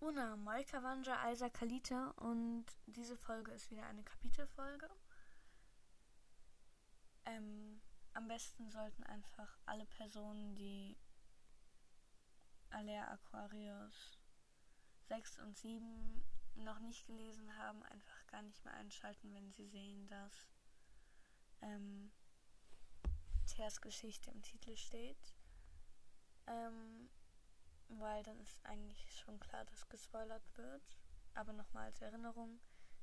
[0.00, 4.88] Una Moikawanja Aisa Kalita und diese Folge ist wieder eine Kapitelfolge.
[7.26, 7.82] Ähm,
[8.14, 10.96] am besten sollten einfach alle Personen, die
[12.70, 14.18] Alea Aquarius
[15.08, 16.24] 6 und 7
[16.54, 20.48] noch nicht gelesen haben, einfach gar nicht mehr einschalten, wenn sie sehen, dass
[21.60, 22.10] ähm,
[23.44, 25.34] Teers Geschichte im Titel steht.
[26.46, 27.10] Ähm,
[27.98, 30.98] weil dann ist eigentlich schon klar, dass gespoilert wird.
[31.34, 32.60] Aber nochmal als Erinnerung,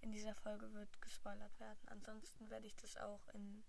[0.00, 1.80] in dieser Folge wird gespoilert werden.
[1.86, 3.64] Ansonsten werde ich das auch in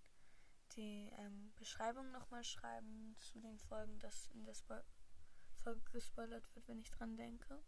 [0.75, 4.75] die ähm, Beschreibung nochmal schreiben zu den Folgen, dass in der Spo
[5.63, 7.61] Folge gespoilert wird, wenn ich dran denke.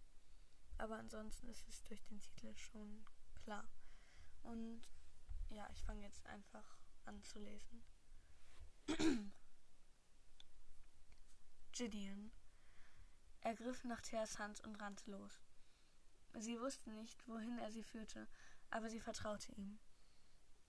[0.79, 3.05] Aber ansonsten ist es durch den Titel schon
[3.35, 3.69] klar.
[4.41, 4.81] Und
[5.49, 7.83] ja, ich fange jetzt einfach an zu lesen.
[11.71, 12.31] Gideon.
[13.45, 15.41] Er griff nach Theas Hand und rannte los.
[16.33, 18.27] Sie wusste nicht, wohin er sie führte,
[18.69, 19.79] aber sie vertraute ihm.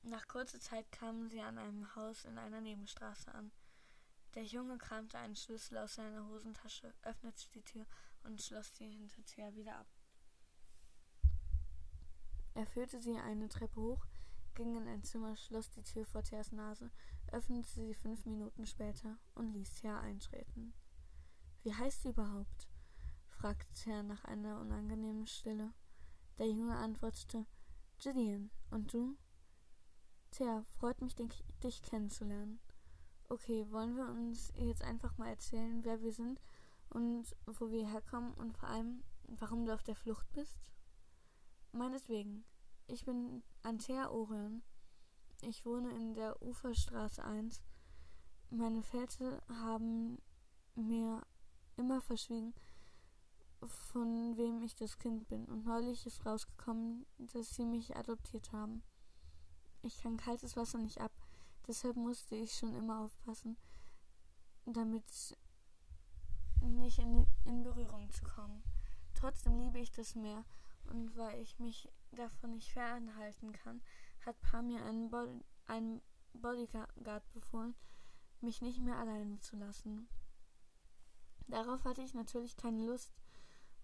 [0.02, 3.52] Nach kurzer Zeit kamen sie an einem Haus in einer Nebenstraße an.
[4.34, 7.86] Der Junge kramte einen Schlüssel aus seiner Hosentasche, öffnete die Tür
[8.24, 9.86] und schloss sie hinter Thea wieder ab.
[12.54, 14.04] Er führte sie eine Treppe hoch,
[14.54, 16.90] ging in ein Zimmer, schloss die Tür vor Theas Nase,
[17.30, 20.74] öffnete sie fünf Minuten später und ließ Thea eintreten.
[21.64, 22.68] Wie heißt du überhaupt?
[23.26, 25.72] fragte Thea nach einer unangenehmen Stille.
[26.36, 27.46] Der Junge antwortete,
[27.98, 28.50] Gideon.
[28.70, 29.16] Und du?
[30.30, 32.60] Thea, freut mich, dich kennenzulernen.
[33.30, 36.42] Okay, wollen wir uns jetzt einfach mal erzählen, wer wir sind
[36.90, 40.58] und wo wir herkommen und vor allem, warum du auf der Flucht bist?
[41.72, 42.44] Meineswegen.
[42.88, 44.62] Ich bin Antea Orion.
[45.40, 47.62] Ich wohne in der Uferstraße 1.
[48.50, 50.18] Meine Väter haben
[50.74, 51.22] mir
[51.76, 52.54] immer verschwiegen,
[53.66, 58.82] von wem ich das Kind bin, und neulich ist rausgekommen, dass sie mich adoptiert haben.
[59.82, 61.12] Ich kann kaltes Wasser nicht ab,
[61.66, 63.56] deshalb musste ich schon immer aufpassen,
[64.66, 65.04] damit
[66.60, 68.62] nicht in, in Berührung zu kommen.
[69.14, 70.44] Trotzdem liebe ich das Meer,
[70.86, 73.80] und weil ich mich davon nicht fernhalten kann,
[74.24, 76.02] hat Pa mir einen, Bo einen
[76.34, 77.74] Bodyguard befohlen,
[78.40, 80.08] mich nicht mehr alleine zu lassen.
[81.48, 83.12] Darauf hatte ich natürlich keine Lust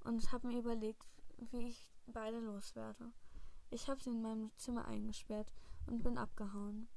[0.05, 1.05] und habe mir überlegt,
[1.51, 3.13] wie ich beide loswerde.
[3.71, 5.53] Ich habe sie in meinem Zimmer eingesperrt
[5.87, 6.89] und bin abgehauen.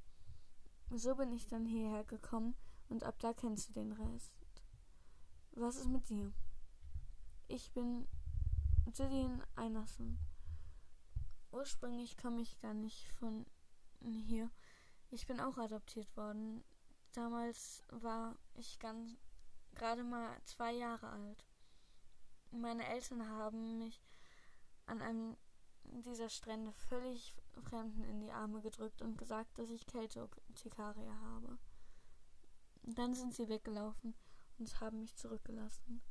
[0.91, 2.55] So bin ich dann hierher gekommen
[2.89, 4.33] und ab da kennst du den Rest.
[5.51, 6.33] Was ist mit dir?
[7.47, 8.07] Ich bin
[8.93, 10.17] Gillian Einerson.
[11.51, 13.45] Ursprünglich komme ich gar nicht von
[14.01, 14.49] hier.
[15.11, 16.63] Ich bin auch adoptiert worden.
[17.13, 19.15] Damals war ich ganz
[19.75, 21.45] gerade mal zwei Jahre alt.
[22.51, 24.01] Meine Eltern haben mich
[24.85, 25.37] an einem
[25.83, 31.57] dieser Strände völlig Fremden in die Arme gedrückt und gesagt, dass ich Keltotikaria habe.
[32.83, 34.15] Dann sind sie weggelaufen
[34.57, 36.01] und haben mich zurückgelassen.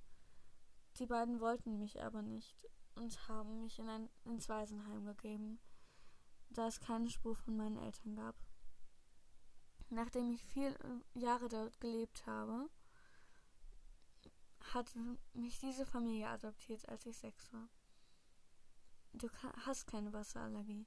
[0.98, 5.58] Die beiden wollten mich aber nicht und haben mich in ein ins Waisenheim gegeben,
[6.50, 8.36] da es keine Spur von meinen Eltern gab.
[9.88, 10.76] Nachdem ich vier
[11.14, 12.70] Jahre dort gelebt habe,
[14.74, 14.94] hat
[15.34, 17.68] mich diese Familie adoptiert, als ich sechs war.
[19.12, 19.28] Du
[19.66, 20.86] hast keine Wasserallergie.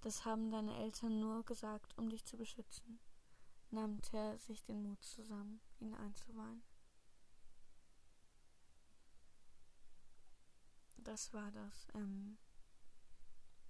[0.00, 2.98] Das haben deine Eltern nur gesagt, um dich zu beschützen,
[3.70, 6.62] nahm Ter sich den Mut zusammen, ihn einzuweihen.
[10.98, 12.38] Das war das ähm,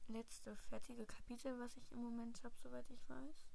[0.09, 3.54] letzte fertige Kapitel, was ich im Moment habe, soweit ich weiß.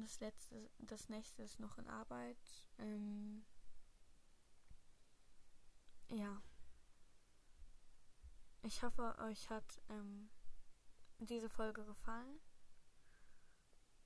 [0.00, 2.36] Das letzte, das nächste ist noch in Arbeit.
[2.78, 3.44] Ähm,
[6.08, 6.40] ja.
[8.62, 10.30] Ich hoffe, euch hat ähm,
[11.18, 12.38] diese Folge gefallen.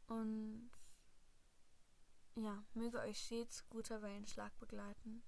[0.07, 0.71] Und
[2.37, 5.23] ja, möge euch stets guter Wellenschlag begleiten.